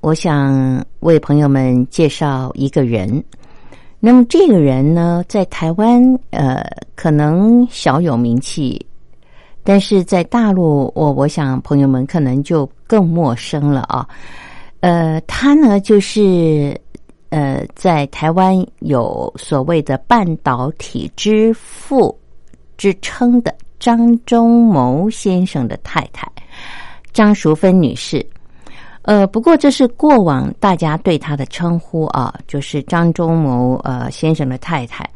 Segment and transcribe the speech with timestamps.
[0.00, 3.22] 我想为朋友们介绍一个人。
[3.98, 8.80] 那么这个人呢，在台湾呃，可能小有名气，
[9.62, 14.08] 但是在大陆，我我想朋友们可能就更陌生了啊。
[14.80, 16.74] 呃，他呢，就是
[17.28, 22.18] 呃，在台湾有所谓的半导体之父
[22.78, 26.26] 之称的张忠谋先生的太太
[27.12, 28.24] 张淑芬女士。
[29.02, 35.08] 呃，不过这是过往大家对他的称呼啊，就是张忠谋呃先生的太太。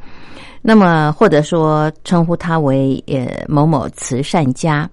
[0.62, 4.88] 那么或者说称呼他为呃某某慈善家，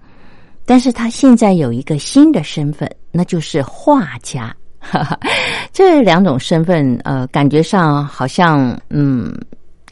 [0.66, 4.54] 但是他现在有一个新的身份，那就是画家。
[5.72, 9.34] 这两种身份呃，感觉上好像嗯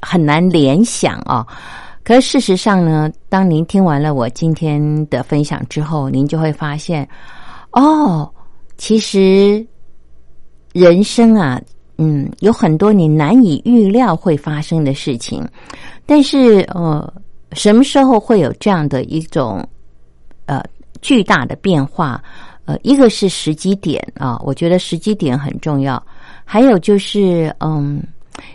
[0.03, 1.47] 很难联想啊。
[2.05, 7.09] 可事实上呢，当您听完了我今天的分享之后，您就会发现
[7.71, 8.31] 哦。
[8.80, 9.64] 其实，
[10.72, 11.60] 人生啊，
[11.98, 15.46] 嗯，有很多你难以预料会发生的事情，
[16.06, 17.12] 但是呃，
[17.52, 19.62] 什么时候会有这样的一种
[20.46, 20.64] 呃
[21.02, 22.24] 巨大的变化？
[22.64, 26.02] 呃，一个是时机点啊，我觉得时机点很重要。
[26.42, 28.02] 还有就是，嗯，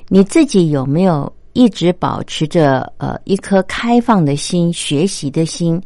[0.09, 5.79] 你自己有没有一直保持着呃一颗开放的心、学习的心？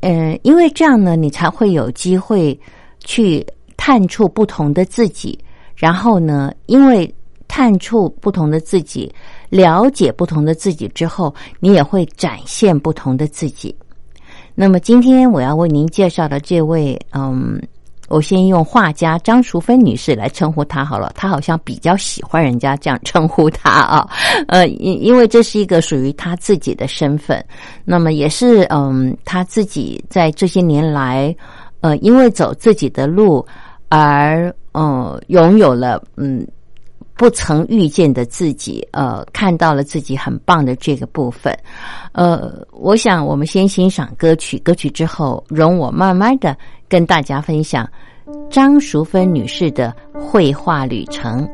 [0.00, 2.60] 嗯，因为这样呢，你才会有机会
[3.00, 3.42] 去。
[3.76, 5.38] 探触不同的自己，
[5.74, 6.52] 然后呢？
[6.66, 7.12] 因为
[7.48, 9.12] 探触不同的自己，
[9.50, 13.74] 了解不同的自己之后，你也会展现不同的自己。
[14.54, 17.60] 那么今天我要为您介绍的这位，嗯，
[18.08, 21.12] 我先用画家张淑芬女士来称呼她好了。
[21.14, 24.08] 她好像比较喜欢人家这样称呼她啊，
[24.48, 27.42] 呃，因因为这是一个属于她自己的身份。
[27.84, 31.34] 那么也是，嗯，她自己在这些年来，
[31.82, 33.46] 呃，因为走自己的路。
[33.94, 36.48] 而嗯，拥有了嗯
[37.14, 41.54] 不曾遇见的自己，呃，看到了自己很棒的这个部分，
[42.12, 46.56] 呃，我想我们先欣赏歌曲，歌曲之后，容我慢慢的
[46.88, 47.86] 跟大家分享
[48.50, 51.46] 张淑芬女士的绘画旅程。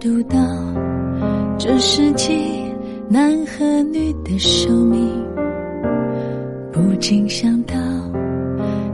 [0.00, 0.38] 读到
[1.58, 2.34] 这世纪
[3.06, 5.06] 男和女的寿命，
[6.72, 7.76] 不禁想到，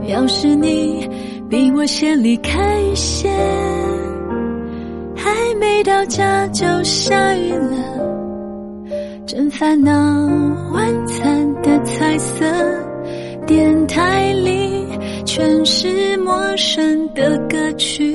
[0.09, 1.09] 要是你
[1.49, 3.29] 比我先离开些，
[5.15, 5.31] 还
[5.61, 8.91] 没到家就下雨了，
[9.25, 9.93] 真烦恼。
[10.73, 12.45] 晚餐的彩色
[13.45, 14.85] 电台里
[15.25, 18.13] 全是陌生的歌曲。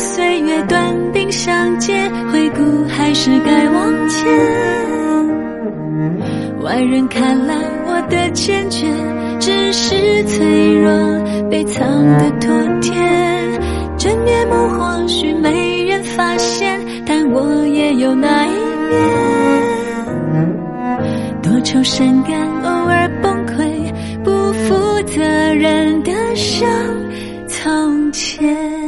[0.00, 4.26] 岁月短兵相接，回顾还是该往前。
[6.62, 7.54] 外人看来，
[7.86, 8.86] 我的坚决
[9.38, 10.90] 只是脆弱
[11.50, 11.86] 被藏
[12.16, 12.50] 的妥
[12.80, 12.94] 帖。
[13.98, 18.50] 真面目或许没人发现，但我也有那一
[18.88, 18.98] 面。
[21.42, 22.32] 多愁善感，
[22.62, 23.92] 偶尔崩溃，
[24.24, 26.66] 不负责任的像
[27.46, 28.79] 从前。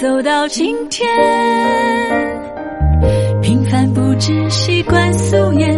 [0.00, 1.06] 走到今天。
[3.42, 5.69] 平凡不知习惯素颜，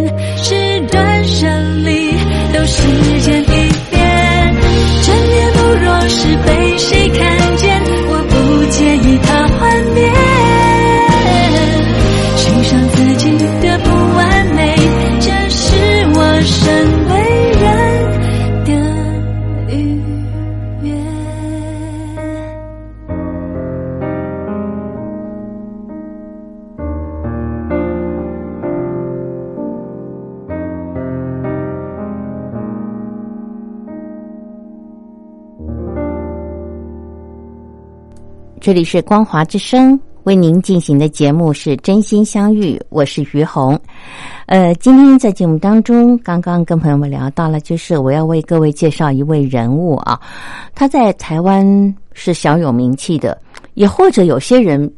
[38.62, 43.76] 这里是光华之声为您进行的节目是真心相遇，我是于红。
[44.46, 50.16] 呃，今天在节目当中，刚刚跟朋友们聊到了，就是我要为各位介绍一位人物啊，
[50.76, 51.66] 他在台湾
[52.12, 53.36] 是小有名气的，
[53.74, 54.88] 也或者有些人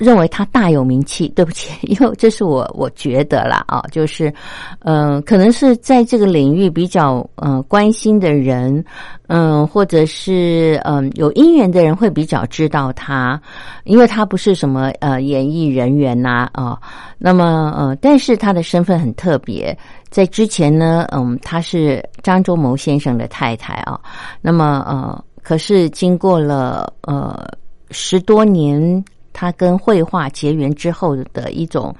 [0.00, 1.28] 认为他大有名气。
[1.36, 4.32] 对不起， 因为这是我我觉得啦啊，就是
[4.80, 8.84] 嗯、可能是在这个领域比较呃关心的人，
[9.28, 13.40] 嗯、或者是嗯、有姻缘的人会比较知道他，
[13.84, 16.78] 因为他不是什么呃演艺人员呐啊、
[17.16, 19.76] 那么呃，但是他的身份很特别，
[20.10, 23.98] 在之前呢，嗯，他是张忠谋先生的太太啊，
[24.40, 27.46] 那么呃，可是经过了呃
[27.90, 29.04] 十多年，
[29.40, 31.96] 他跟绘画结缘之后的一种，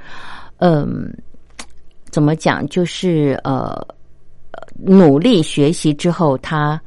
[0.58, 1.10] 嗯、
[2.10, 3.80] 怎么讲，就是呃
[4.76, 6.78] 努力学习之后，他。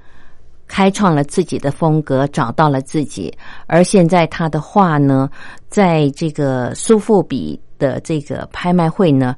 [0.66, 3.32] 开创了自己的风格，找到了自己，
[3.68, 5.30] 而现在他的画呢，
[5.68, 9.36] 在这个苏富比的这个拍卖会呢，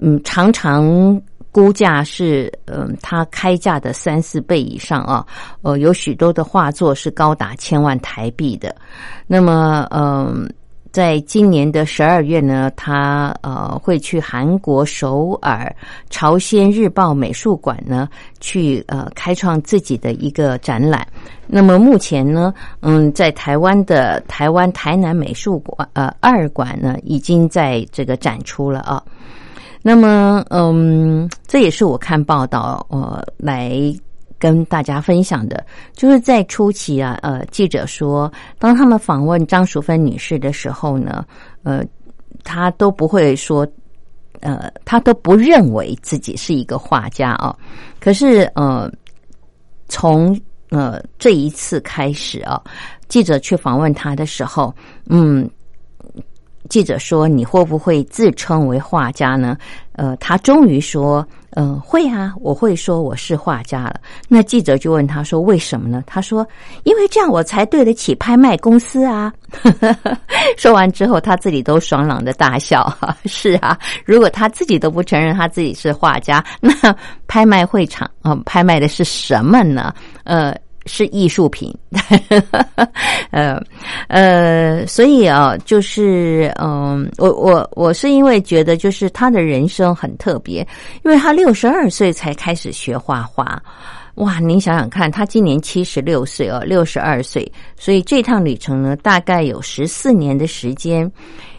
[0.00, 1.18] 嗯，常常
[1.56, 5.26] 估价是嗯，他开价的三四倍以上啊，
[5.62, 8.76] 呃，有许多的画作是高达千万台币的。
[9.26, 10.46] 那么，嗯、
[10.92, 15.74] 在今年的十二月呢，他呃会去韩国首尔
[16.10, 18.06] 朝鲜日报美术馆呢，
[18.38, 21.08] 去呃开创自己的一个展览。
[21.46, 29.02] 那么目前呢，嗯，在台湾的台湾台南美术馆呃二馆呢，已经在这个展出了啊。
[29.88, 33.70] 那么，嗯，这也是我看报道呃来
[34.36, 38.28] 跟大家分享的，就是在初期啊，呃，记者说，
[38.58, 41.24] 当他们访问张淑芬女士的时候呢，
[41.62, 41.84] 呃，
[42.42, 43.64] 她都不会说，
[44.40, 47.54] 呃，她都不认为自己是一个画家啊。
[48.00, 48.90] 可是，呃，
[49.86, 50.36] 从
[50.70, 52.60] 呃这一次开始啊，
[53.06, 54.74] 记者去访问她的时候，
[55.08, 55.48] 嗯。
[56.68, 59.56] 记者说：“你会不会自称为画家呢？”
[59.92, 66.46] 呃，他终于说：“嗯、呃，会啊，我会说我是画家了。”那记者就问他说：“为什么呢？”他说
[66.84, 69.32] ：“因为这样我才对得起拍卖公司啊。
[70.58, 72.84] ”说完之后，他自己都爽朗的大笑。
[73.00, 76.70] 哈， 是啊，如果他自己都不承认他自己是画家，那
[77.26, 79.94] 拍卖会场啊、拍卖的是什么呢？
[80.24, 80.54] 呃。
[80.86, 81.72] 是艺术品，
[83.30, 83.60] 呃
[84.08, 90.66] 呃，所以啊，就是嗯，我我我是因为觉得，就是他的人生很特别，
[91.04, 93.62] 因为他六十二岁才开始学画画，
[94.14, 101.10] 哇，您想想看，他今年七十六岁哦，六十二岁，所以这趟旅程呢，大概有十四年的时间。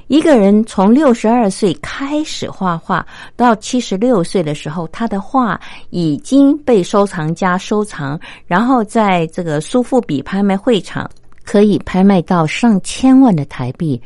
[0.08, 5.60] 一个人从六十二岁开始画画，到七十六岁的时候，他的画
[5.90, 11.10] 已经被收藏家收藏，然后在这个苏富比拍卖会场
[11.44, 14.02] 可以拍卖到上千万的台币，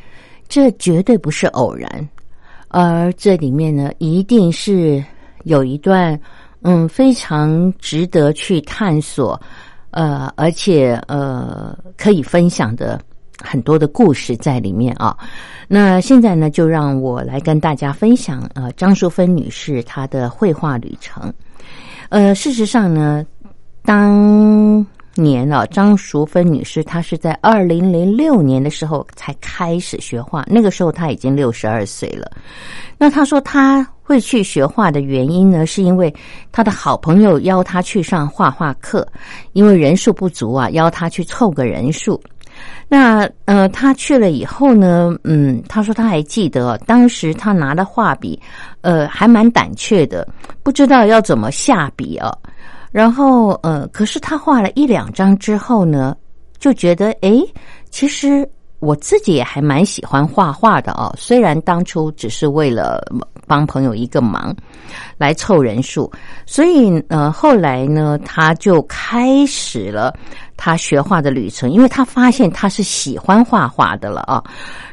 [0.48, 2.08] 这绝对不是偶然。
[2.66, 5.04] 而这里面呢，一定是
[5.44, 6.18] 有一段
[6.62, 9.40] 嗯非常值得去探索，
[9.92, 13.00] 呃，而且呃可以分享的。
[13.42, 15.16] 很多的故事在里面啊，
[15.68, 21.32] 那现在呢，就让我来跟大家分享呃张淑芬女士她的绘画旅程。
[22.08, 23.26] 呃，事实上呢，
[23.84, 32.30] 当年啊，张淑芬女士她是在二零零六年的时候才开始学画，那个时候她已经六十二岁了。
[32.98, 36.14] 那她说她会去学画的原因呢，是因为
[36.50, 39.06] 她的好朋友邀她去上画画课，
[39.52, 42.20] 因为人数不足啊，邀她去凑个人数。
[42.88, 48.40] 那呃，他去了以后呢，嗯，他说他还记得当时他拿的画笔，
[48.80, 50.26] 呃，还蛮胆怯的，
[50.62, 52.36] 不知道要怎么下笔啊。
[52.90, 56.16] 然后呃，可是他画了一两张之后呢，
[56.58, 57.42] 就觉得诶，
[57.90, 58.48] 其实。
[58.82, 63.00] 我自己也还蛮喜欢画画的哦，虽然当初只是为了
[63.46, 64.54] 帮朋友一个忙，
[65.18, 66.10] 来凑人数，
[66.46, 70.14] 所以呃后来呢，他就开始了
[70.56, 74.42] 他学画的旅程，因为他发现他是喜欢画画的了啊。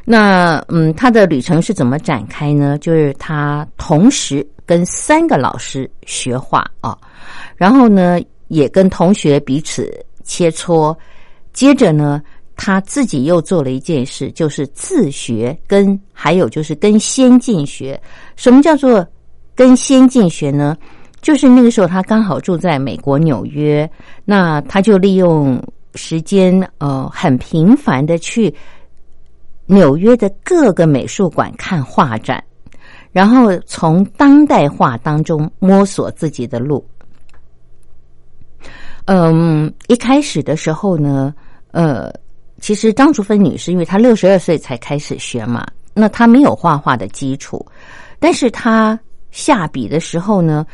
[0.05, 2.77] 那嗯，他的旅程是怎么展开呢？
[2.79, 6.97] 就是他同时跟三个老师学画啊，
[7.55, 9.89] 然后呢也跟同学彼此
[10.23, 10.95] 切磋，
[11.53, 12.21] 接着呢。
[12.61, 17.99] 他自己又做了一件事，就是自学，跟还有就是跟先进学。
[18.35, 19.07] 什么叫做
[19.55, 20.77] 跟先进学呢？
[21.21, 23.89] 就是那个时候他刚好住在美国纽约，
[24.25, 25.57] 那他就利用
[25.95, 28.53] 时间，呃，很频繁的去
[29.65, 32.43] 纽约的各个美术馆看画展，
[33.13, 36.85] 然后从当代画当中摸索自己的路。
[39.05, 41.33] 嗯，一开始的时候呢，
[41.71, 42.11] 呃。
[42.59, 47.65] 其实张淑芬女士，因为她六十二岁才开始学嘛，那她没有画画的基础，
[48.19, 48.99] 但是她
[49.31, 50.65] 下笔的时候呢，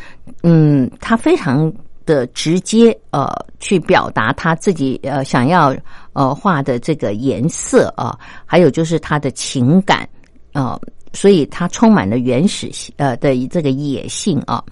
[0.43, 1.71] 嗯，她非常
[2.05, 3.27] 的直接，呃，
[3.59, 5.75] 去表达她自己呃想要
[6.13, 10.07] 呃画的这个颜色啊，还有就是她的情感
[10.53, 10.79] 啊，
[11.13, 14.63] 所以她充满了原始性呃的这个野性啊。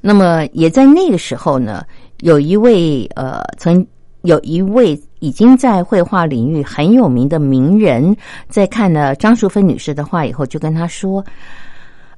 [0.00, 1.84] 那么也在那个时候呢，
[2.20, 3.86] 有一位呃曾。
[4.24, 8.14] 有一位已经在绘画领域很有名的名人，
[8.46, 11.24] 在看了张淑芬女士的画以后，就跟她说：“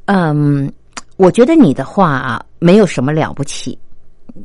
[0.06, 0.68] 嗯，
[1.16, 3.78] 我觉得你的画啊没有什么了不起，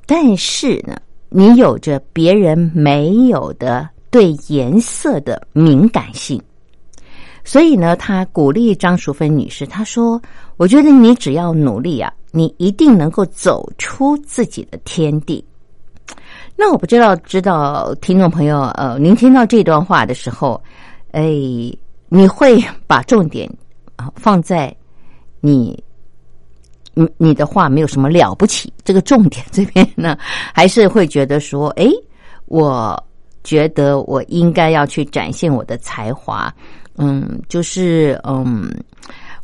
[0.05, 0.95] 但是呢，
[1.29, 6.39] 你有着别人没有的对颜色的敏感性。
[7.43, 10.21] 所以呢，他鼓励张淑芬女士，他说：
[10.57, 15.43] 我觉得你只要努力啊，你一定能够走出自己的天地。”
[16.61, 20.61] 那我不知道，知道听众朋友，呃，您听到这段话的时候，
[21.09, 21.23] 哎，
[22.07, 23.51] 你会把重点
[23.95, 24.71] 啊放在
[25.39, 25.83] 你，
[26.93, 30.15] 你你的话没有什么了不起，这个重点这边呢，
[30.53, 31.89] 还是会觉得说，哎，
[32.45, 32.95] 我
[33.43, 36.53] 觉得我应该要去展现我的才华，
[36.95, 38.71] 嗯，就是嗯，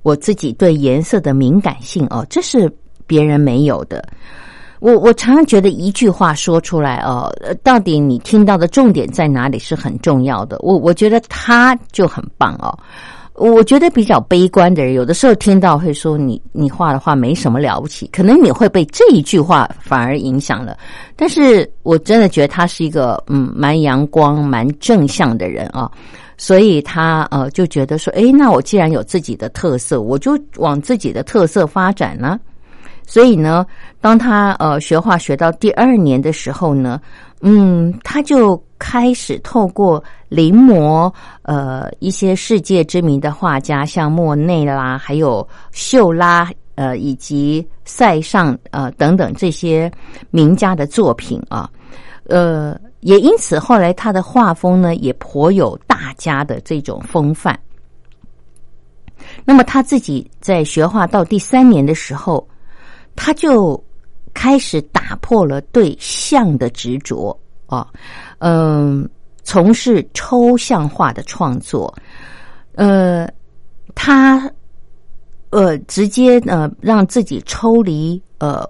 [0.03, 2.71] 我自己对颜色的敏感性哦，这是
[3.07, 4.07] 别人没有的。
[4.79, 7.31] 我我常常觉得一句话说出来哦，
[7.63, 10.57] 到底你听到的重点在哪里是很重要的。
[10.61, 12.77] 我我觉得他就很棒哦。
[13.33, 20.75] 我觉得比较悲观的人，有的时候听到会说你你画的话没什么了不起，可能你会被这一句话反而影响了。
[21.15, 25.87] 但是我真的觉得他是一个嗯蛮阳光、蛮正向的人啊，
[26.35, 32.39] 所以他呃就觉得说，哎，那我既然有自己的特色，我就往自己的特色发展呢。
[33.09, 33.65] 所以呢，
[34.01, 36.99] 当他呃学画学到第二年的时候呢，
[37.39, 41.11] 嗯，他就开始透过临摹
[41.43, 49.89] 呃一些世界知名的画家，像莫内啦，还有秀拉呃以及塞尚呃等等这些
[50.29, 51.69] 名家的作品啊，
[52.25, 57.57] 呃，也因此后来他的画风呢也颇有大家的这种风范。
[59.45, 62.45] 那么他自己在学画到第三年的时候。
[63.17, 63.83] 他就
[64.33, 67.85] 开始打破了对象的执着啊，
[68.37, 69.09] 嗯，
[69.43, 71.93] 从事抽象化的创作，
[72.75, 73.27] 呃，
[73.95, 74.49] 他
[75.49, 78.63] 呃直接呃让自己抽离呃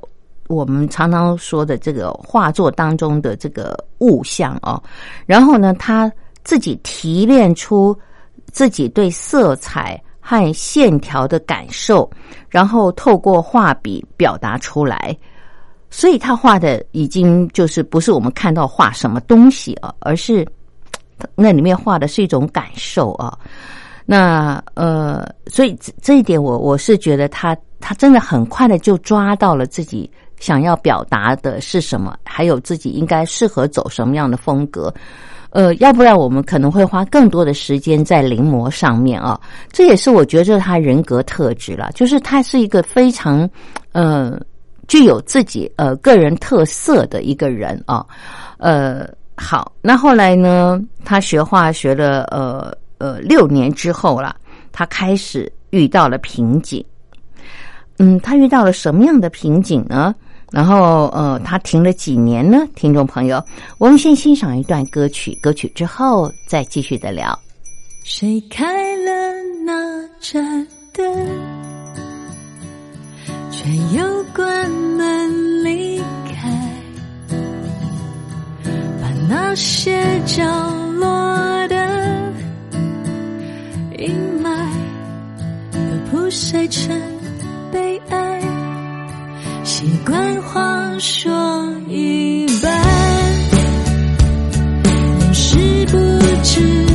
[0.47, 4.81] 我们常常说的这个画作当中的这个物象哦，
[5.25, 6.09] 然后呢，他
[6.43, 7.95] 自己提炼出
[8.53, 12.09] 自己对色彩和线条的感受，
[12.49, 15.15] 然后透过画笔表达出来。
[15.89, 20.45] 所以他画的已经就是不是我们看到画什么东西啊，而是
[21.33, 23.39] 那里面画的是一种感受啊。
[24.05, 34.93] 那呃，所以这一点我我是觉得他他真的很快的就抓到了自己想要表达的是什么，还有自己应该适合走什么样的风格。
[35.57, 39.39] 呃，要不然我们可能会花更多的时间在临摹上面啊。
[39.71, 43.49] 这也是我觉得他人格特质了，就是他是一个非常
[43.91, 44.39] 呃。
[44.87, 48.05] 具有自己呃个人特色的一个人啊，
[48.57, 54.33] 呃，好，那后来呢，他学画学了呃呃六年之后了，
[54.71, 56.81] 他开始遇到了瓶颈。
[57.97, 60.15] 嗯，他遇到了什么样的瓶颈呢？
[60.51, 62.65] 然后呃，他停了几年呢？
[62.75, 63.43] 听众朋友，
[63.77, 67.37] 我们先欣赏一段歌曲，歌曲之后再继续的聊。
[68.03, 69.11] 谁开了
[69.65, 71.05] 那盏灯？
[73.51, 76.49] 却又关门离开，
[79.01, 80.43] 把那些角
[80.93, 81.75] 落的
[83.97, 84.49] 阴霾
[85.71, 86.95] 都铺晒成
[87.71, 88.36] 悲哀，
[89.79, 91.31] 习惯话说
[91.87, 92.73] 一半，
[94.85, 95.97] 掩饰不
[96.41, 96.86] 知。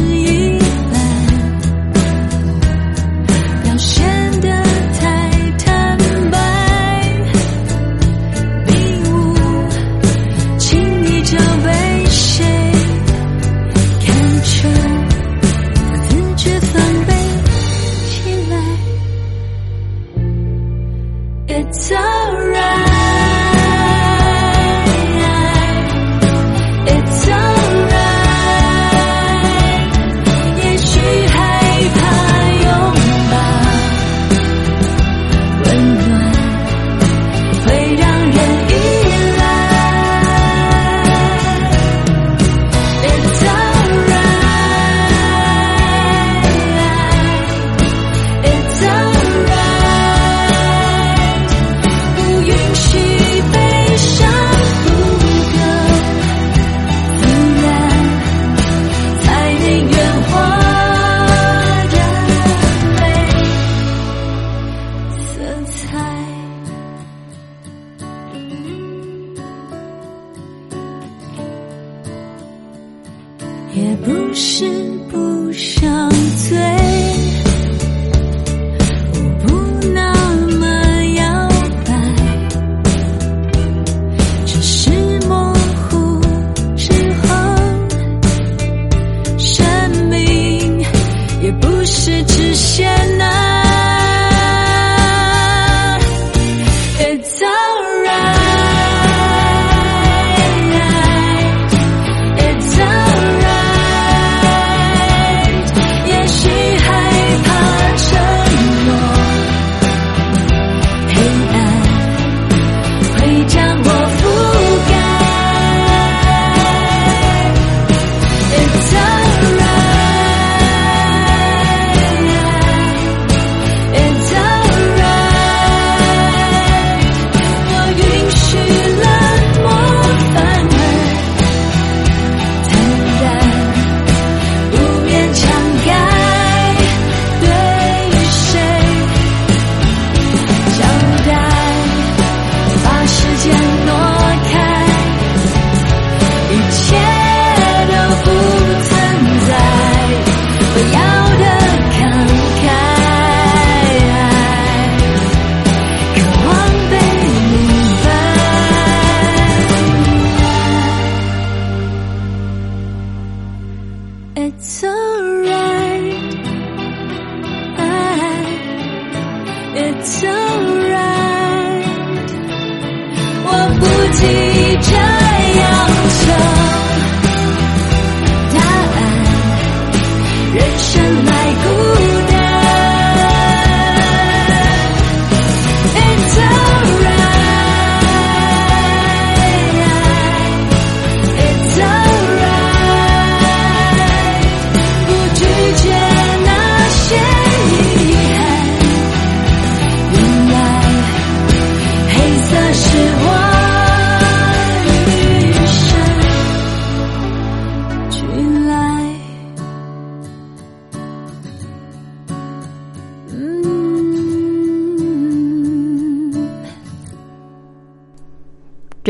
[174.12, 175.11] 记着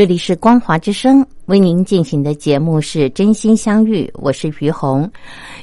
[0.03, 5.09] 这里是光华之声为您进行的节目是真心相遇，我是于红。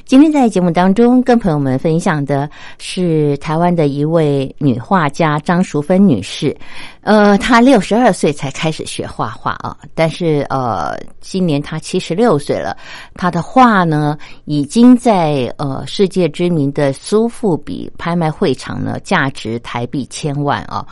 [0.03, 2.49] 今天在节目当中跟朋友们分享的
[2.79, 6.57] 是台湾的一位女画家张淑芬女士。
[7.01, 12.75] 呃，她六十二岁才开始学画画啊，但是呃，今年她七十六岁了，
[13.13, 20.83] 她的画呢已经在呃世界知名的苏富比拍卖会场呢价值台币千万啊。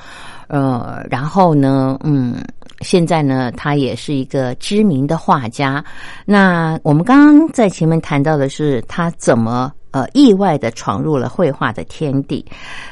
[0.49, 2.43] 呃，然后呢，嗯，
[2.81, 5.83] 现在呢，他也是一个知名的画家。
[6.25, 12.45] 那我们刚刚在前面谈到的是他怎么呃意外的闯入了绘画的天地。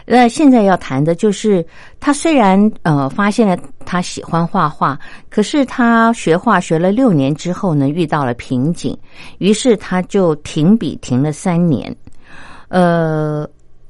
[0.06, 1.66] 那现在要谈的就是
[2.00, 8.98] 他虽然呃发现了他喜欢画画，可是他学画学了六年之后呢，遇到了瓶颈，
[9.38, 11.96] 于是他就停笔停了三年。
[12.68, 13.48] 呃。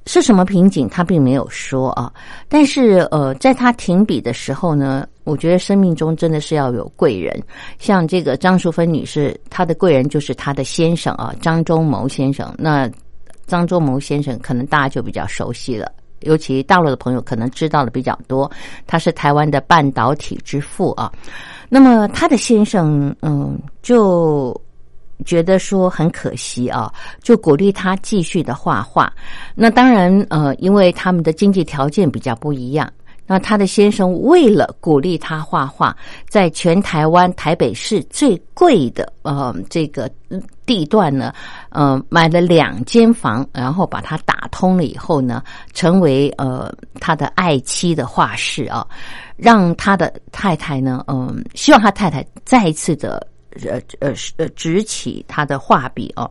[0.09, 0.87] 是什么瓶颈？
[0.87, 2.09] 他并没有说啊，
[2.47, 7.37] 但是呃，在他停笔的时候呢，我觉得生命中真的是要有贵人，
[7.79, 12.55] 像这个张淑芬女士，她的贵人就是她的先生啊，张忠谋先生。
[12.57, 12.89] 那
[13.45, 18.49] 张忠谋先生可能大家就比较熟悉了，尤其大陆的朋友可能知道的比较多，
[18.87, 21.11] 他是台湾的半导体之父啊。
[21.67, 24.55] 那么他的先生，嗯，就。
[25.25, 29.11] 觉得说很可惜啊，就鼓励他继续的画画。
[29.55, 32.87] 那当然，呃，因为他们的经济条件比较不一样。
[33.27, 35.95] 那他的先生为了鼓励他画画，
[36.29, 40.09] 在全台湾台北市最贵的呃这个
[40.65, 41.33] 地段呢，
[41.69, 48.87] 呃，买了两间房，然后把它打通了以后呢，成为呃他的爱妻的画室啊，
[49.35, 53.27] 让他的太太呢，嗯，希望他太太再一次的。
[53.65, 56.29] 呃呃呃，执起他的画笔哦。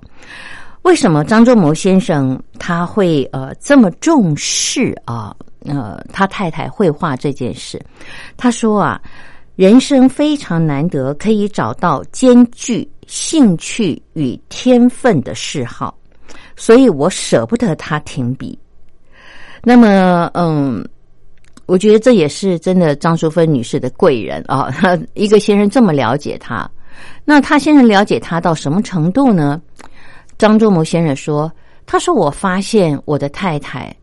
[0.83, 5.35] 为什么张忠谋先生他会呃这么重视啊？
[5.67, 7.81] 呃，他太太绘画这件事，
[8.37, 9.01] 他说啊，
[9.57, 15.97] 人生非常难得可以找到兼具兴趣与天分的嗜好，
[16.57, 18.59] 所以我舍不得他停笔。
[19.63, 20.87] 那么，嗯，
[21.67, 24.73] 我觉得这也是真的张淑芬女士的贵人啊，
[25.15, 26.69] 一个先生这么了解他。
[27.25, 29.61] 那他先生了解他到什么程度呢？
[30.39, 31.51] 张忠谋先生说
[31.85, 33.95] ：“他说我发现我的太太，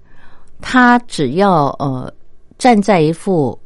[0.63, 2.11] 他只要呃
[2.57, 3.59] 站在一幅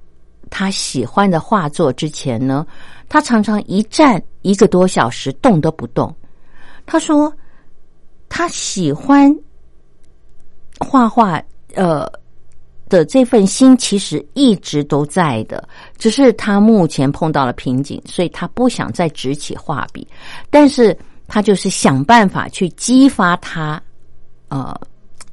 [0.49, 2.67] 他喜欢的画作之前呢，
[3.07, 6.13] 他常常一站一个多小时动都不动。
[6.85, 7.31] 他说
[8.27, 9.33] 他喜欢
[10.79, 11.41] 画画，
[11.75, 12.05] 呃。”
[12.89, 20.07] 的这份心其实一直都在的，只是他目前碰到了瓶颈，所以他不想再执起画笔，
[20.49, 23.83] 但是他就是想办法去激发他，
[24.47, 24.73] 呃，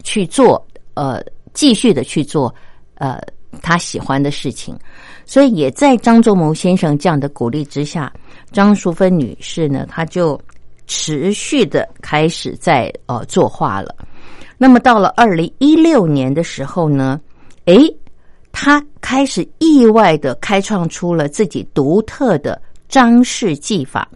[0.03, 1.23] 去做，呃，
[1.55, 2.55] 继续的去做，
[2.97, 3.19] 呃，
[3.63, 4.77] 他喜欢的事情。
[5.25, 8.13] 所以也在张仲谋先生这样的鼓励之下，
[8.53, 10.39] 张淑芬女士呢，她就
[10.87, 13.95] 持续的开始在呃作画了。
[14.59, 17.19] 那么到了二零一六年的时候呢？
[17.65, 17.75] 哎，
[18.53, 24.07] 他开始意外的开创出了自己独特的张氏技法，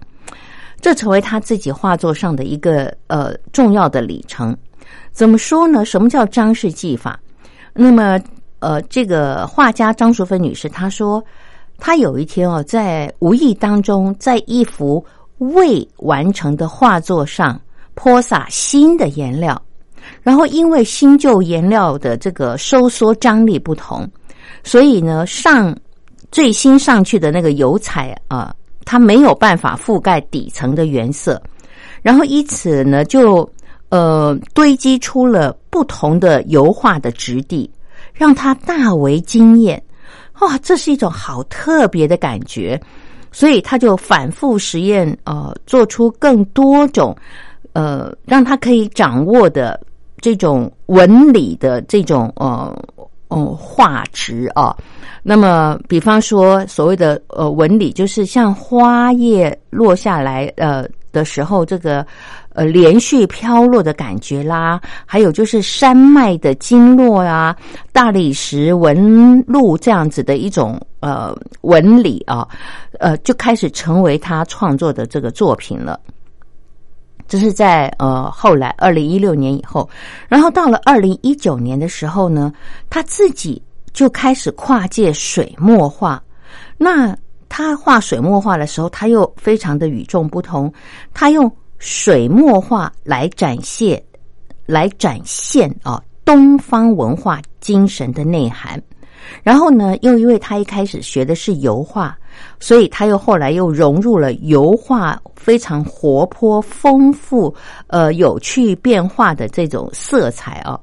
[0.83, 4.55] 这成为他自己画作上的一个呃重要的里程。
[5.11, 5.85] 怎么说呢？
[5.85, 7.19] 什么叫张氏技法？
[7.81, 8.21] 那么
[8.59, 11.23] 呃，这个画家张淑芬女士她说，
[11.79, 15.05] 她有一天哦，在无意当中，在一幅
[15.39, 17.61] 未完成的画作上
[17.95, 19.63] 泼洒新的颜料。
[20.25, 24.09] 然后，因为新旧颜料的这个收缩张力不同，
[24.65, 25.77] 所以呢，上
[26.33, 28.53] 最新上去的那个油彩啊，
[28.85, 31.41] 它没有办法覆盖底层的原色，
[32.03, 33.49] 然后以此呢，就
[33.89, 37.71] 呃堆积出了不同的油画的质地，
[38.13, 39.83] 让他大为惊艳。
[40.41, 42.81] 哇，这是一种好特别的感觉，
[43.33, 47.17] 所以他就反复实验，呃，做出更多种，
[47.73, 49.81] 呃，让他可以掌握的。
[50.21, 52.77] 这种纹理的这种呃
[53.29, 54.77] 呃画质啊，
[55.23, 62.07] 那么比方说所谓的呃纹理，就是像花叶落下来呃的时候，这个
[62.51, 67.57] 呃连续飘落的感觉啦，还有就是山脉的经络啊，
[67.93, 72.47] 大理石纹路这样子的一种呃纹理啊，
[72.99, 75.99] 呃就开始成为他创作的这个作品了。
[77.27, 79.89] 这是在呃后来二零一六年以后，
[80.29, 82.53] 然后到了二零一九年的时候呢，
[82.89, 83.61] 他自己
[83.93, 86.23] 就开始跨界水墨画。
[86.79, 87.15] 那
[87.49, 90.73] 他画水墨画的时候，他又非常的与众不同。
[91.13, 94.03] 他用水墨画来展现，
[94.67, 98.81] 来展现啊东方文化精神的内涵。
[99.43, 102.17] 然后呢，又因为他一开始学的是油画，
[102.61, 107.55] 所以他又后来又融入了油画非常活泼、丰富、
[107.89, 110.79] 呃有趣变化的这种色彩啊，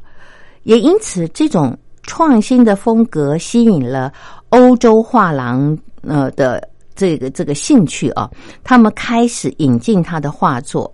[0.63, 4.13] 也因此这种创新的风格吸引了
[4.49, 5.75] 欧洲画廊
[6.08, 8.30] 呃的这个这个兴趣啊，
[8.63, 10.91] 他们开始引进他的画作，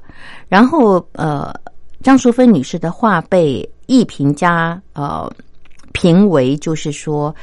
[0.48, 1.54] 然后呃
[2.02, 5.32] 张淑芬女士的画被艺评家呃
[5.92, 7.34] 评为就是说。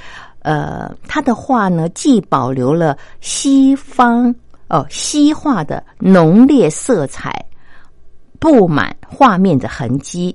[0.43, 4.35] 呃，他的画呢，既保留了西方
[4.69, 7.45] 哦西画的浓烈色彩，
[8.39, 10.35] 布满画面的痕迹，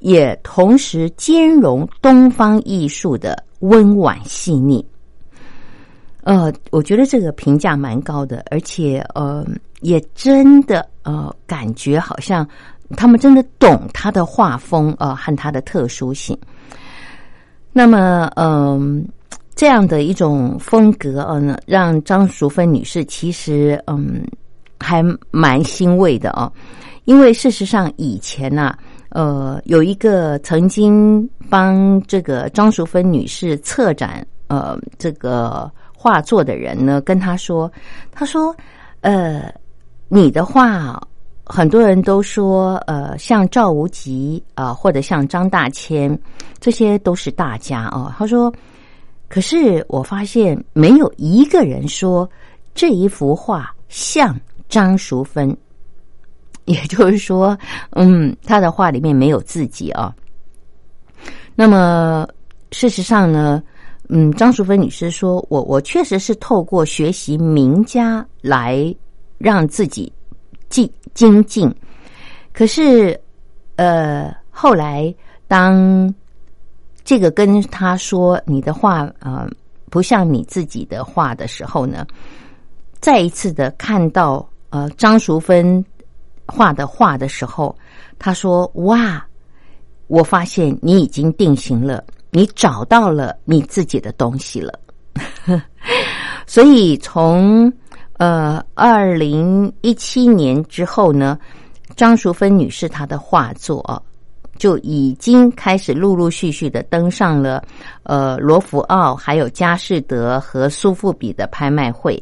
[0.00, 4.84] 也同时兼容东方艺术的温婉细腻。
[6.28, 9.42] 呃，我觉得这个评价蛮高的，而且呃，
[9.80, 12.46] 也真的呃，感觉好像
[12.96, 16.36] 他们真的懂他的画风呃和他的特殊性。
[17.72, 19.08] 那么，嗯。
[19.58, 24.22] 这样的一种风格，嗯，让张淑芬女士其实嗯
[24.78, 26.46] 还蛮欣慰的哦，
[27.06, 28.72] 因为事实上以前呢，
[29.08, 37.70] 呃，有一个曾经帮这个张淑芬女士策展呃这个画作的人呢，跟他说，
[38.12, 38.54] 他说，
[39.00, 39.52] 呃，
[40.06, 41.02] 你的画
[41.44, 46.16] 很多人都说，呃，像赵无极啊，或者像张大千，
[46.60, 48.52] 这些都是大家哦，他说。
[49.30, 52.26] 可是我发现没有一个人说
[52.74, 54.34] 这一幅画像
[54.70, 55.54] 张淑芬，
[56.64, 57.54] 也就是说，
[57.90, 60.14] 嗯，他的画里面没有自己啊。
[61.54, 62.26] 那么
[62.72, 63.62] 事实上呢，
[64.08, 68.94] 嗯，张淑芬女士说我我确实是透过学习名家来
[69.38, 70.12] 让自己
[70.68, 71.72] 进精进。
[72.52, 73.18] 可是，
[73.76, 75.14] 呃，后来
[75.46, 76.12] 当。
[77.04, 79.48] 这个跟他说你的画呃
[79.88, 82.06] 不像你自己的画的时候呢，
[83.00, 85.82] 再一次的看到呃张淑芬
[86.44, 87.74] 画的画的时候，
[88.18, 89.26] 他说哇，
[90.08, 94.72] 我发现你已经定型了，你找到了你自己的东西了。
[96.46, 97.72] 所以从
[98.18, 101.38] 呃二零一七年之后呢，
[101.96, 104.02] 张淑芬女士她的画作。
[104.58, 107.62] 就已经开始陆陆续续的登上了，
[108.02, 112.20] 呃，罗浮奥、还有佳士得和苏富比的拍卖会。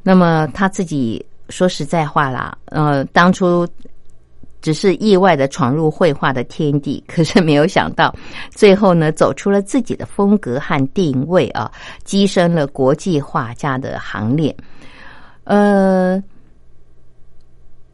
[0.00, 3.66] 那么她自己说实在话啦，呃，当初
[4.68, 8.14] 只是意外的闯入绘画的天地，可是没有想到，
[8.50, 11.72] 最后呢，走出了自己的风格和定位啊，
[12.04, 14.54] 跻身了国际画家的行列。
[15.44, 16.22] 呃，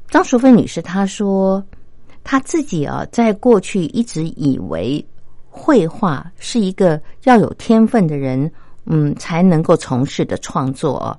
[0.08, 1.64] 张淑芬女士她说。
[2.24, 5.06] 她自己啊，在过去一直以为
[5.48, 8.50] 绘画是一个要有天分的人，
[8.86, 11.16] 嗯，才能够从事的创作。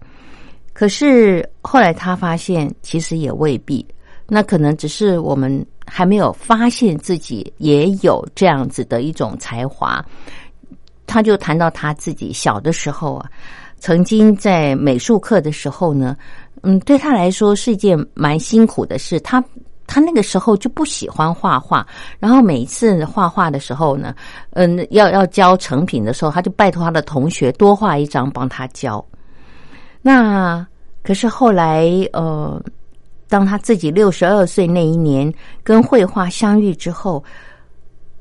[0.73, 3.85] 可是后来他发现，其实也未必。
[4.27, 10.03] 那可能只是我们还没有发现自己也有这样子的一种才华。
[11.05, 13.29] 他就谈到他自己小的时候啊，
[13.79, 16.17] 曾经在美术课的时候呢，
[16.63, 19.19] 嗯，对他来说是一件蛮辛苦的事。
[19.19, 19.43] 他。
[19.87, 21.85] 他那个时候就不喜欢画画，
[22.17, 24.15] 然后每次画画的时候呢，
[24.53, 29.05] 嗯，要要交成品的时候，他就拜托他的同学多画一张帮他交。
[30.01, 30.65] 那
[31.03, 32.59] 可是后来，呃，
[33.27, 35.33] 当他自己六十二岁那一年
[35.63, 37.23] 跟绘画相遇之后，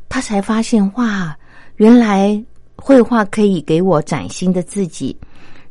[0.08, 1.36] 他才发现哇，
[1.76, 2.42] 原来
[2.76, 5.16] 绘画可以给我崭新的自己，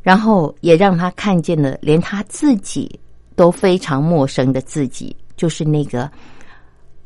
[0.02, 3.00] 然后也让他看见了连他自己
[3.34, 5.16] 都非常陌生的自己。
[5.36, 6.08] 就是那个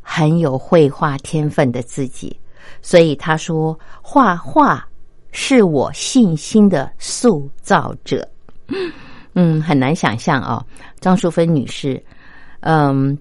[0.03, 2.38] 很有绘画天分的自己，
[2.83, 4.87] 所以他说：“画画
[5.33, 8.29] 是我信心的塑造者。”
[9.33, 10.62] 嗯，很难想象啊，
[11.01, 12.03] 张淑芬女士。
[12.61, 13.16] 嗯，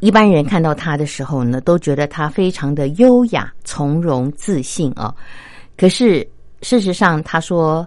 [0.00, 5.14] 一般人看到他的时候呢，都觉得他非常的优雅、从容、自信啊。
[5.76, 6.26] 可是
[6.62, 7.86] 事实上，他说：“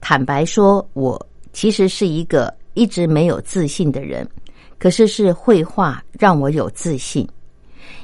[0.00, 4.28] 坦白说，我其实是一个一直没有自信的人。”
[4.78, 7.28] 可是是绘画让我有自信，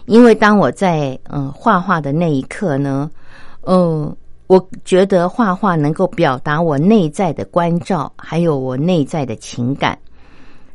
[0.05, 3.11] 因为当我在嗯画画的那一刻呢，
[3.63, 4.15] 嗯，
[4.47, 9.99] 我觉得画画能够表达我内在的关照，还有我内在的情感，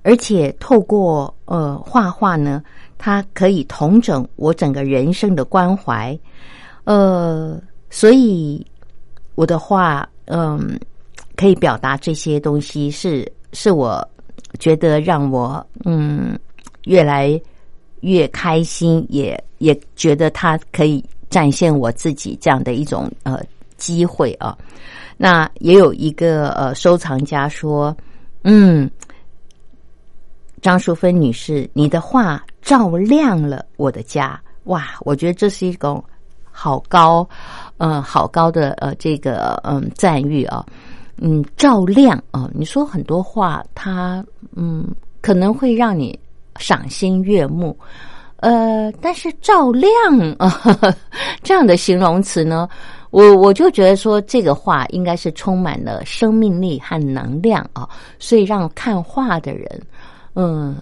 [0.04, 2.64] 而且透过呃画画呢，
[2.98, 6.18] 它可以同整我整个人生的关怀，
[6.84, 8.66] 呃，所以
[9.36, 10.80] 我的画嗯
[11.36, 14.08] 可以表达这些东西，是是我。
[14.60, 16.38] 觉得让我嗯
[16.84, 17.40] 越来
[18.02, 23.40] 越开心，也也觉得它可以展现我自己这样的一种呃
[23.78, 24.58] 机会啊。
[25.16, 27.96] 那也有一个呃收藏家说，
[28.44, 28.92] 嗯，
[30.62, 34.40] 张淑芬女士，你的画照亮了我的家。
[34.66, 36.04] 哇，我觉得这是一种
[36.52, 37.28] 好高，
[37.78, 40.64] 嗯，好高的呃这个嗯赞誉啊。
[41.18, 44.24] 嗯，照亮啊，你说很多话，它
[44.56, 44.88] 嗯
[45.22, 46.18] 可能会让你
[46.58, 47.78] 赏心悦目，
[48.38, 49.92] 呃，但是照亮
[50.40, 50.62] 啊
[51.44, 52.68] 这样的形容词呢，
[53.12, 59.82] 我我就觉得说这个话应该是充满了生命力和能量啊，所以让看画的人，
[60.34, 60.82] 嗯，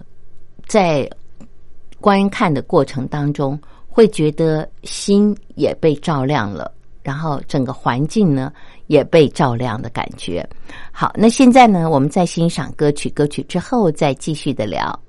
[0.68, 1.10] 在
[2.00, 6.72] 观看的过程当中会觉得心也被照亮了，
[7.04, 8.52] 然后整个环境呢。
[8.90, 10.44] 也被照亮的感觉。
[10.92, 11.88] 好，那现在呢？
[11.88, 15.00] 我们在欣赏歌曲，歌曲之后再继续的聊。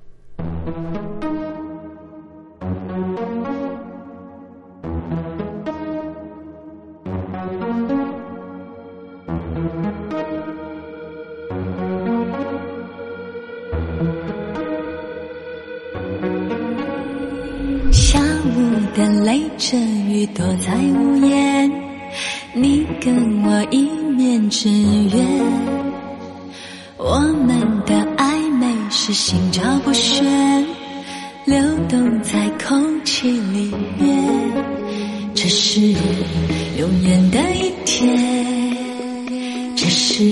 [19.01, 21.71] 午的雷阵雨躲在屋檐。
[22.53, 23.81] 你跟我一
[24.15, 25.25] 面之缘，
[26.97, 30.23] 我们的暧昧是心照不宣，
[31.45, 31.57] 流
[31.89, 34.23] 动在空气里面。
[35.33, 38.75] 这是永远的一天，
[39.75, 40.23] 这是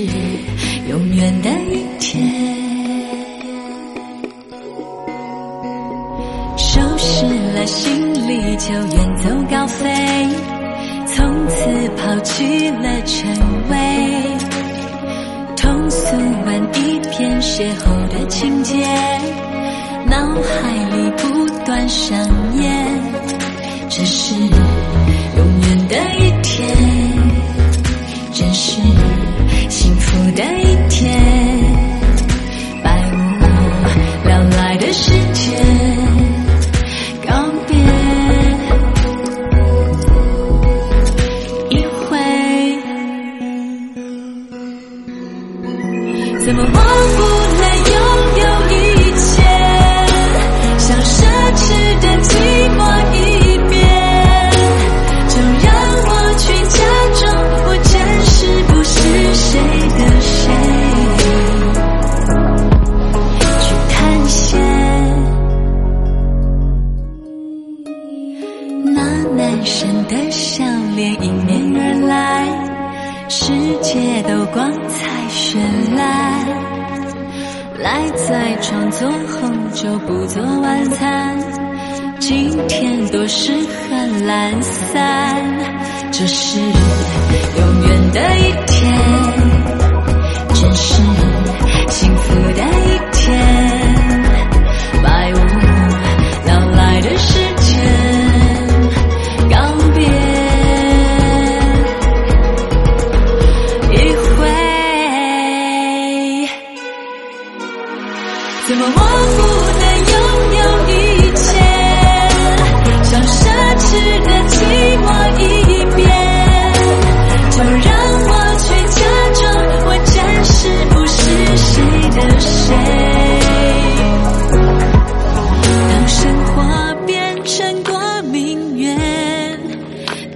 [0.88, 2.69] 永远的一天。
[7.00, 9.88] 收拾了行李，就远走高飞。
[11.06, 13.34] 从此抛弃了称
[13.70, 14.36] 谓，
[15.56, 18.84] 通俗完一篇邂逅的情节，
[20.04, 22.18] 脑海里不断上
[22.60, 22.86] 演。
[23.88, 24.34] 这是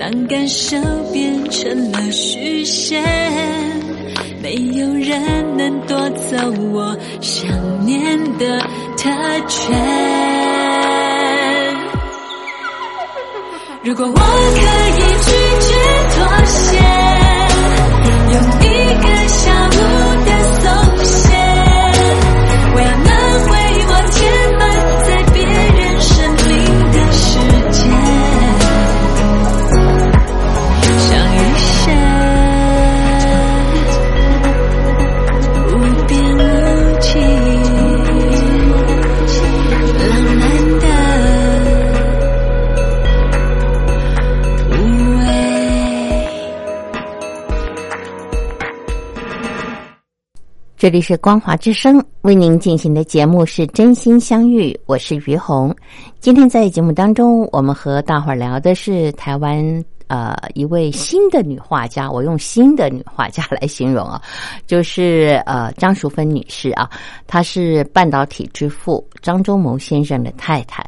[0.04, 0.76] 当感受
[1.14, 3.02] 变成了虚线。
[4.42, 6.36] 没有人能夺走
[6.70, 7.50] 我想
[7.86, 8.58] 念的
[8.98, 9.08] 特
[9.48, 9.74] 权。
[13.82, 15.30] 如果我可以拒
[15.60, 15.72] 绝
[16.14, 16.76] 妥协，
[18.30, 18.64] 用一
[19.00, 19.40] 个下
[19.70, 19.72] 午
[50.84, 55.74] 这里是光华之声为您进行的节目是真心相遇，我是于红。
[56.20, 64.20] 今天在节目当中，我们和大伙儿聊的是台湾呃一位新的女画家，我用新的女画家来形容啊，
[64.66, 66.90] 就是呃张淑芬女士啊，
[67.26, 70.86] 她是半导体之父张忠谋先生的太太，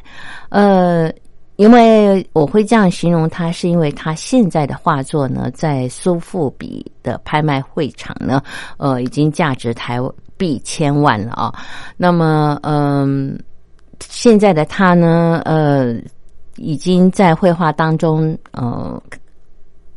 [0.51, 1.11] 呃。
[1.57, 8.43] 因为我会这样形容他，是因为他现在的画作呢，在苏富比的拍卖会场呢，
[8.77, 9.99] 呃，已经价值台
[10.37, 11.55] 币千万了啊。
[11.97, 13.39] 那么，嗯，
[14.01, 15.95] 现在的他呢，呃，
[16.57, 19.03] 已经在绘画当中，呃。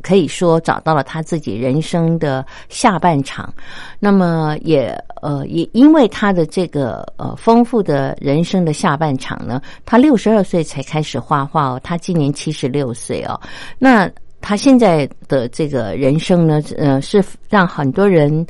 [0.02, 3.54] 可以说找到了他自己人生的下半场，
[4.00, 13.40] 那么也呃也因为他的这个呃丰富的人生的下半场呢，他六十二岁才开始画画哦，他今年七十六岁哦，
[13.78, 14.10] 那
[14.42, 18.46] 他现在的这个人生呢，呃是让很多人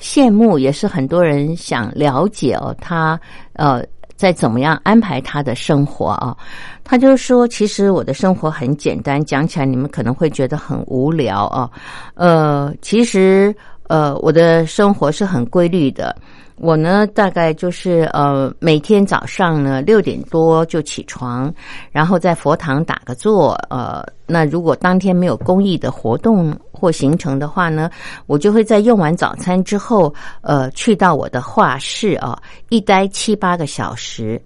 [0.00, 3.20] 羡慕，也是很多人想了解哦，他
[3.52, 3.84] 呃。
[4.18, 6.36] 在怎么样安排他的生活啊？
[6.82, 11.70] 他就说：“其实我的生活很简单，讲起来你们可能会觉得很无聊啊。
[12.14, 13.54] 呃，其实
[13.84, 16.14] 呃，我的生活是很规律的。”
[16.60, 21.54] 我呢，大概就是呃，每天早上呢六点多就起床，
[21.92, 23.52] 然后在佛堂打个坐。
[23.70, 27.90] 呃，那如果当天没有公益的活动或行程的话呢，
[28.26, 34.40] 我就会在用完早餐之后，呃，去到我的画室啊，一待七八个小时，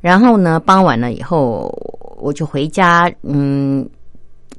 [0.00, 1.70] 然后呢，傍晚了以后
[2.16, 3.86] 我就回家，嗯。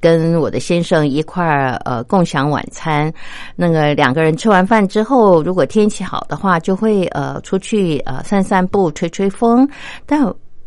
[0.02, 3.12] 跟我的先生一块儿呃共享晚餐，
[3.56, 9.68] 那个两个人吃完饭之后，如果天气好的话，就会呃出去呃散散步、吹吹风。
[10.06, 10.22] 但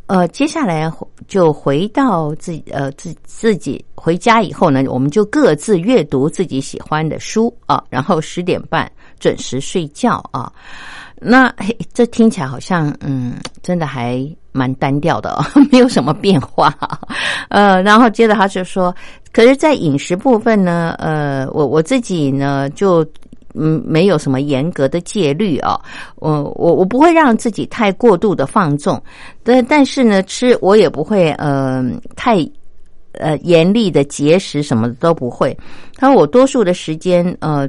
[0.08, 0.92] 呃接下来
[1.28, 8.90] 就回到自己呃自自己回家以后呢，我们就各自阅读自己喜欢的书啊，然后十点半
[9.20, 10.52] 准时睡觉啊。
[11.20, 16.72] 那嘿这听起来好像嗯，真的还蛮单调的哦， 没有什么变化。
[17.48, 18.94] 呃，然后接着他就说，
[19.32, 23.04] 可是，在饮食部分呢，呃，我我自己呢，就
[23.58, 25.80] 嗯，没有什么严格的戒律啊。
[26.16, 29.02] 我我我不会让自己太过度的放纵，
[29.42, 31.84] 但但是呢，吃我也不会呃
[32.14, 32.38] 太
[33.12, 35.56] 呃严厉的节食，什么的都不会。
[35.96, 37.68] 他说我多数的时间呃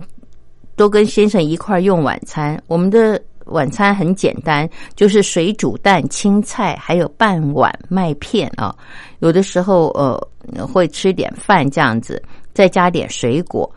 [0.75, 3.21] 都跟先生一块用晚餐，我们的。
[3.49, 8.75] 晚餐很简单，就是水煮蛋、青菜，还有半碗麦片啊。
[9.21, 12.21] 有的时候呃会吃点饭这样子，
[12.53, 13.67] 再加点水果。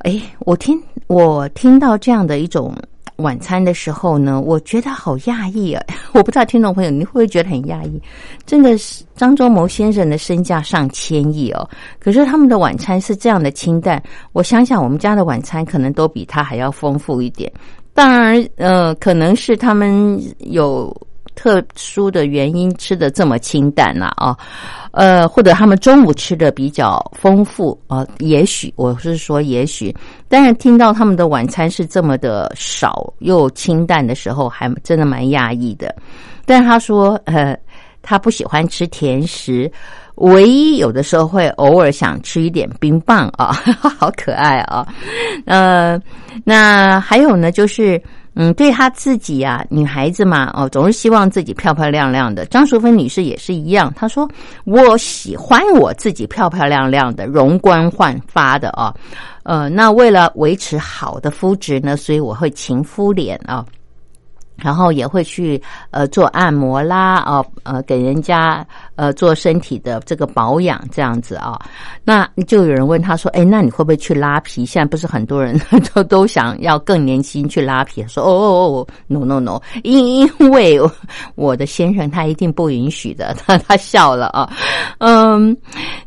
[0.00, 2.74] 哎，我听我听到这样的一种
[3.16, 5.84] 晚餐的时候呢，我觉得好讶异啊！
[6.14, 8.00] 我不知道听众朋友你会不会觉得很讶异？
[8.46, 14.02] 真的是张忠谋先生的身价上千亿哦，可是他们的晚餐是这样的清淡。
[14.32, 17.52] 我想想，我们家的晚餐可能都比他还要丰富一点。
[17.92, 20.96] 当然，呃，可能是他们有
[21.40, 24.36] 特殊的原因吃的这么清淡呐啊，
[24.90, 29.94] 呃，或者他们中午吃的比较丰富啊，也许我是说也许，
[30.28, 35.96] 但是听到他们的晚餐是这么的少又清淡的时候，还真的蛮讶异的。
[36.44, 37.58] 但他说，呃，
[38.02, 39.72] 他不喜欢吃甜食。
[40.16, 44.86] 唯一有的时候会偶尔想吃一点冰棒啊， 好可爱啊！
[45.46, 45.98] 呃，
[46.44, 47.98] 那还有呢，就是
[48.42, 52.46] 嗯，对她自己啊，女孩子嘛，哦，总是希望自己漂漂亮亮的。
[52.46, 54.26] 张淑芬女士也是一样，她说
[54.64, 58.94] ：“我喜欢我自己漂漂亮亮的、容光焕发的啊。”
[59.44, 63.62] 呃，那为了维持好的肤质呢，所以我会勤敷脸啊。
[64.62, 71.58] 然后也会去呃做按摩啦，哦呃给人家呃做身体的这个保养这样子啊，
[72.04, 74.64] 那就有人问他说，哎，那你会不会去拉皮？
[74.64, 75.60] 现在不是很多人
[75.94, 78.06] 都都想要更年轻去拉皮？
[78.06, 78.48] 说哦哦
[78.78, 80.80] 哦，no no no，因因为
[81.34, 84.50] 我的先生他一定不允许的， 他他笑了啊，
[84.98, 85.56] 嗯，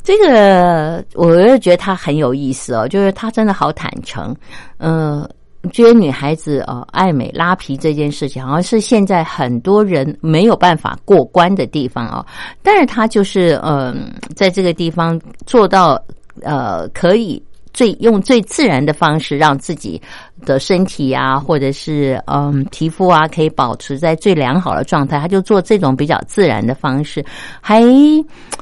[0.03, 4.35] 这个我又觉得他很有意思哦，就是他真的好坦诚，
[4.77, 5.27] 嗯。
[5.71, 12.25] 觉得女孩子啊爱美拉皮这件事情，好像是现在很多人没有办法过关的地方啊。
[12.61, 15.97] 但是她就是嗯，在这个地方做到
[16.41, 17.41] 呃，可以
[17.71, 20.01] 最用最自然的方式，让自己
[20.45, 25.17] 的身体啊，或者是嗯皮肤啊，可以保持在最良好的状态。
[25.17, 27.23] 他就做这种比较自然的方式，
[27.61, 27.81] 还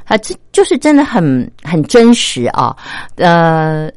[0.05, 2.77] 啊这就是真的很很真实啊，
[3.15, 3.89] 呃。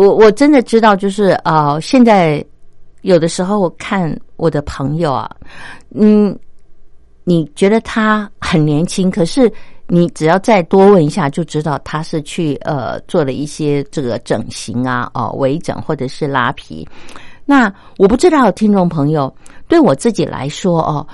[0.00, 2.42] 我我真的知道，就是啊，现在
[3.02, 5.30] 有的时候我看我的朋友啊，
[5.94, 6.34] 嗯，
[7.22, 9.52] 你觉得他很年轻，可是
[9.88, 16.88] 你只要再多问一下，就知道他是去呃做了一些这个整形啊，哦，微整或者是拉皮。
[17.44, 19.30] 那我不知道听众朋友
[19.68, 21.06] 对我自己来说哦，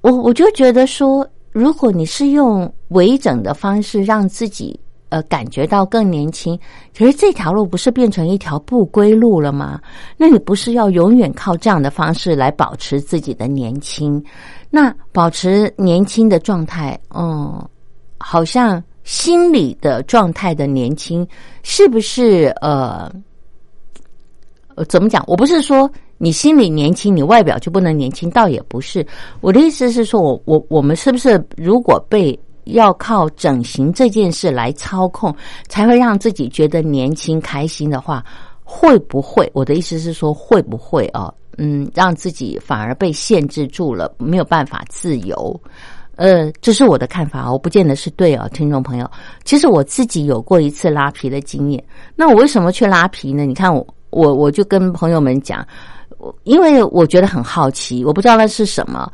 [0.00, 4.76] 我我就觉得说，如果你是用微整的方式让自己。
[5.10, 6.58] 呃，感觉到更年轻，
[6.96, 9.80] 可是这条路不是变成一条不归路了吗？
[10.16, 14.22] 那你不是要永远靠这样的方式来保持自己的年轻？
[14.70, 17.66] 那保持年轻的状态，嗯，
[18.18, 21.26] 好像心理的状态的年轻，
[21.62, 23.10] 是不是呃？
[24.88, 25.24] 怎么讲？
[25.26, 29.04] 我不是说你心里年轻，你外表就不能年轻，倒也不是。
[29.40, 32.38] 我的意思是说，我我我们是不是如果被
[32.68, 35.34] 要靠整形这件事来操控，
[35.68, 38.24] 才会让自己觉得年轻开心的话，
[38.64, 39.50] 会不会？
[39.52, 41.32] 我的意思是说，会不会啊？
[41.56, 45.60] 嗯，让自己反而被限制住了，没有办法自由。
[46.16, 49.10] 呃，这是我的看法，我不见得是对啊，听众朋友。
[49.44, 51.84] 其实我自己有过一次拉皮的经验。
[52.16, 53.44] 那我为什么去拉皮呢？
[53.44, 53.86] 你看我。
[54.10, 55.62] 我我就跟朋友们讲，
[56.44, 59.06] 因为我觉得很好奇，我不知道那是什么，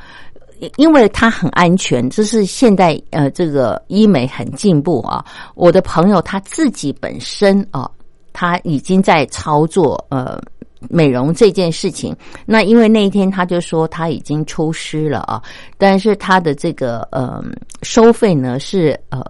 [0.77, 5.25] 因为它很安全，这是现代呃这个医美很进步啊。
[5.55, 7.91] 我的朋友他自己本身啊，
[8.33, 10.41] 他已经在操作呃
[10.89, 12.15] 美容这件事情。
[12.45, 15.43] 那因为那一天他就说他已经出师了啊，
[15.79, 17.43] 但是他的这个呃
[17.83, 19.25] 收费呢是呃。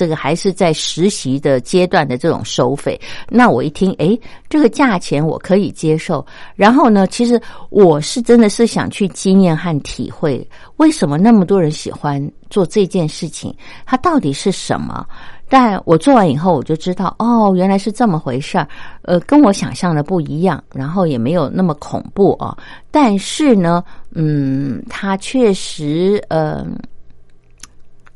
[0.00, 2.98] 这个还是在实习的阶段的这种收费，
[3.28, 6.24] 那我一听，哎，这个价钱我可以接受。
[6.56, 7.38] 然后呢，其实
[7.68, 10.42] 我是真的是想去经验和体会，
[10.78, 15.06] 为什么那么多人喜欢做这件事情，它到底是什么？
[15.50, 18.66] 但我做完以后，我就知道，哦，原来是这么回事儿。
[19.02, 22.56] 呃，跟我想象的不一样，然后也没有那么恐怖啊。
[22.90, 23.84] 但是呢，
[24.14, 26.74] 嗯，它确实，嗯。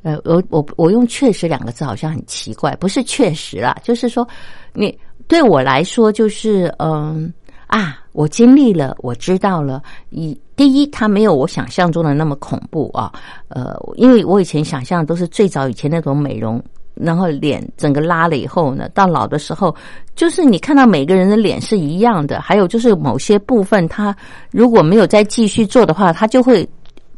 [0.05, 4.29] 呃，我我我用“确实”两个字好像很奇怪，不是确实啦，就是说，
[4.75, 4.97] 你
[5.27, 7.33] 对我来说就是嗯
[7.69, 9.83] 啊，我经历了，我知道了。
[10.11, 13.11] 一第一，它没有我想象中的那么恐怖啊。
[13.49, 19.75] 呃，因为我以前想象都是最早以前那种美容，然后脸整个拉了以后呢，到老的时候，
[20.15, 24.15] 就是你看到每个人的脸是一样的，还有就是某些部分，它
[24.51, 26.69] 如果没有再继续做的话，它就会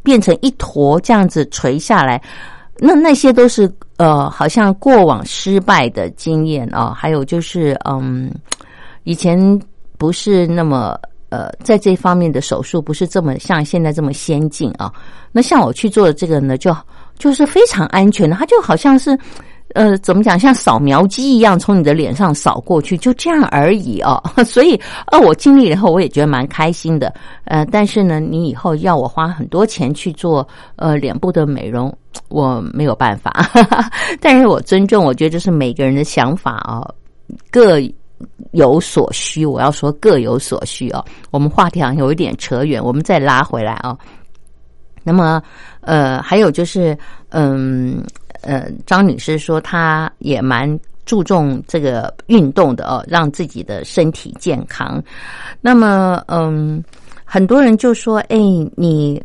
[0.05, 2.23] 变成一坨这样子垂下来。
[2.79, 8.31] 那那些都是呃，好像过往失败的经验啊，还有就是嗯，
[9.05, 9.39] 以前
[9.99, 10.99] 不是那么
[11.31, 14.93] 呃，在这方面的手术不是这么像现在这么先进啊。
[15.33, 16.77] 那像我去做的这个呢，就
[17.19, 19.19] 就是非常安全的，它就好像是。
[19.75, 20.39] 呃，怎么讲？
[20.39, 24.23] 像扫描机一样从你的脸上扫过去，就这样而已哦。
[24.47, 27.13] 所以，呃，我经历了以后，我也觉得蛮开心的。
[27.45, 30.47] 呃，但是呢，你以后要我花很多钱去做
[30.77, 31.95] 呃脸部的美容，
[32.29, 33.51] 我没有办法。
[34.21, 36.89] 但是我尊重，我觉得这是每个人的想法啊，
[37.51, 37.79] 各
[38.53, 39.45] 有所需。
[39.45, 41.05] 我要说各有所需哦。
[41.31, 43.99] 我们话题好像有一点扯远，我们再拉回来啊。
[45.03, 45.43] 那么，
[45.81, 46.97] 呃，还有就是，
[47.31, 48.03] 嗯。
[48.47, 55.03] 呃，张女士说，她也蛮注重这个运动的哦，让自己的身体健康。
[55.61, 56.83] 那么，嗯，
[57.25, 58.39] 很多人就说，哎，
[58.77, 59.23] 你。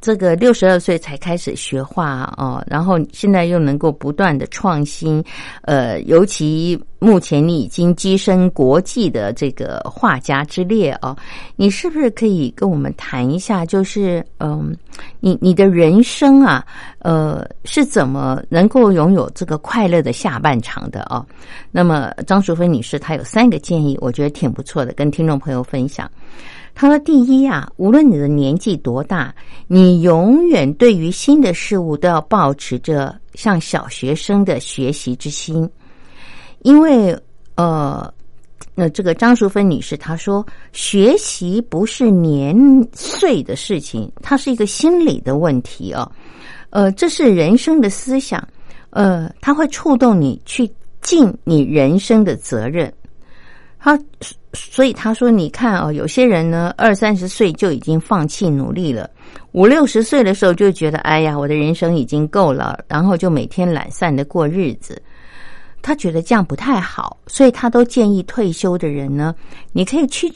[0.00, 5.22] 这个六十二岁才开始学画哦，然后现在又能够不断的创新，
[5.62, 11.16] 呃，尤其目前你已经跻身国际的这个画家之列哦，
[11.56, 13.66] 你是不是可以跟我们谈一下？
[13.66, 14.76] 就是嗯，
[15.20, 16.64] 你你的人生啊，
[17.00, 21.26] 呃，是怎么能够拥有这个快乐的下半场的哦？
[21.72, 26.08] 那么张淑芬女士她有三个建议，我觉得挺不错的，跟听众朋友分享。
[26.80, 29.34] 他说：“第一啊，无论你的年纪多大，
[29.66, 35.68] 你永远对于新的事物都要保持着像小学生的学习之心，
[36.62, 37.18] 因为
[37.56, 38.14] 呃，
[38.76, 42.56] 那这个张淑芬女士她说，学习不是年
[42.92, 46.08] 岁的事情，它是一个心理的问题哦，
[46.70, 48.40] 呃，这是人生的思想，
[48.90, 50.70] 呃，它会触动你去
[51.00, 52.92] 尽你人生的责任。”
[53.80, 53.98] 他
[54.70, 59.08] 所以他说：“你看哦，有些人呢，二三十岁就已经放弃努力了，
[59.52, 65.00] 五六十岁的时候就觉得，哎呀，我的人生已经够了，然后就每天懒散的过日子。
[65.80, 69.34] 他觉得这样不太好，所以他都建议退休的人呢，
[69.72, 70.30] 你可以去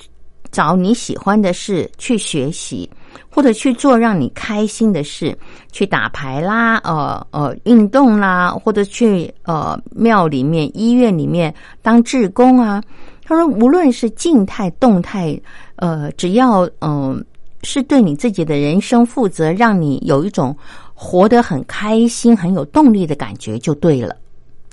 [0.53, 2.89] 找你喜欢的事去学习，
[3.29, 5.37] 或者去做让你开心的事，
[5.73, 11.53] 去打牌啦，呃呃，运动啦，或者去呃庙里面、医院里面
[11.83, 12.81] 当志工啊。”
[13.25, 15.41] 他说：“无论是静态、动态，
[15.77, 17.25] 呃，只要嗯
[17.63, 20.55] 是对你自己的人生负责，让你有一种
[20.93, 24.17] 活得很开心、很有动力的感觉，就对了。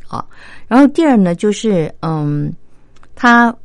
[0.08, 0.26] 啊，
[0.68, 2.52] 然后第二呢，就是嗯，
[3.16, 3.56] 他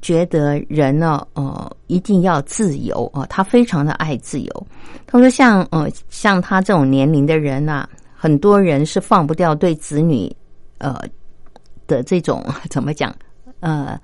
[0.00, 4.66] 觉得人呢，呃，一定要自由啊，他非常的爱自由。
[5.06, 10.34] 他说，像呃，像他这种年龄的人呐，很多人是放不掉对子女
[10.78, 11.00] 呃
[11.86, 13.14] 的这种 怎么讲
[13.60, 13.96] 呃。”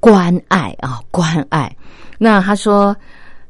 [0.00, 1.74] 关爱啊，关爱。
[2.18, 2.96] 那他说，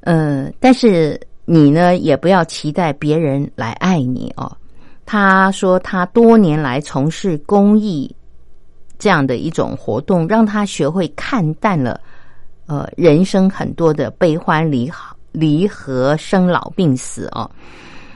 [0.00, 4.50] 呃，但是你呢，也不要期待别人来爱你哦。
[5.06, 8.14] 他说他多年来从事公益
[8.98, 11.98] 这样的一种活动，让他学会看淡了
[12.66, 17.50] 呃人生很多的悲欢离合、离合、生老病死啊。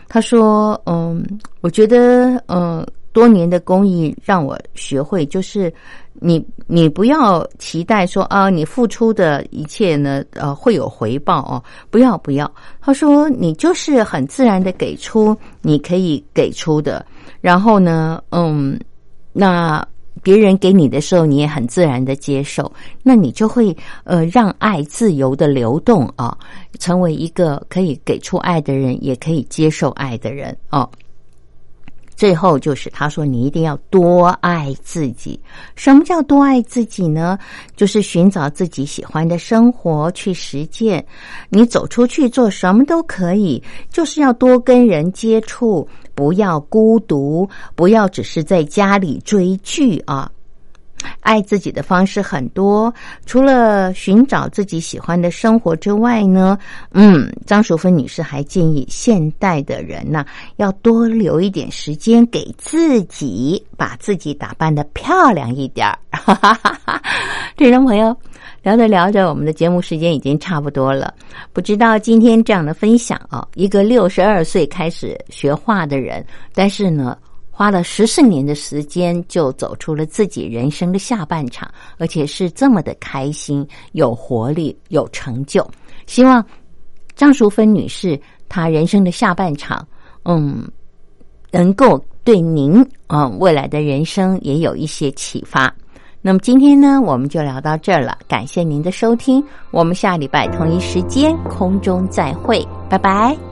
[0.09, 1.25] 他说：“嗯，
[1.63, 5.73] 我觉得，嗯，多年的公益让我学会，就是
[6.15, 12.51] 你，你不要期待说啊，你付出的一切呢，呃，会有回报哦，不要不要。
[12.81, 17.05] 他说，你就是很自然的给出你可以给出的，
[17.41, 18.79] 然后呢，嗯，
[19.33, 19.87] 那。”
[20.23, 22.71] 别人给你的时候，你也很自然的接受，
[23.03, 26.37] 那你就会呃让爱自由的流动啊，
[26.79, 30.89] 成为一个可以给出爱的人，也可以接受爱的人哦。
[32.23, 35.41] 最后就是他说，你一定要多爱自己。
[35.75, 37.37] 什么叫多爱自己呢？
[37.75, 41.05] 就是寻找自己喜欢的生活去实践。
[41.49, 43.61] 你走出去做什么都可以，
[43.91, 45.89] 就是要多跟人接触。
[46.15, 50.31] 不要孤独，不要只是在家里追剧啊！
[51.21, 52.93] 爱自己的方式很多，
[53.27, 56.59] 除了寻找自己喜欢的生活之外呢，
[56.93, 60.25] 嗯，张淑芬女士还建议现代的人呢，
[60.57, 65.99] 要多留一点时间给自己，把自己打扮的漂亮一点儿。
[67.57, 68.17] 听众朋友。
[68.63, 71.13] 聊着聊着，我们的节目时间已经差不多了。
[71.53, 76.25] 不知道今天这样的分享啊，一个六十二岁开始学画的人，
[76.55, 77.19] 但是呢，
[77.55, 85.65] 花了十四年的时间就走出了自己人生的下半场，而且是这么的开心、有活力、有成就。
[86.07, 86.45] 希望
[87.15, 89.87] 张淑芬女士她人生的下半场，
[90.25, 90.67] 嗯，
[91.51, 95.73] 能够对您啊未来的人生也有一些启发。
[96.23, 98.17] 那么今天呢，我们就聊到这儿了。
[98.27, 103.52] 感谢您的收听，我们下礼拜同一时间空中再会，拜拜。